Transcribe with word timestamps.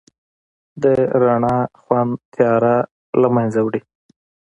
د 0.81 0.83
رڼا 1.21 1.57
خوند 1.81 2.11
تیاره 2.33 2.75
لمنځه 3.21 3.61
وړي. 3.63 3.81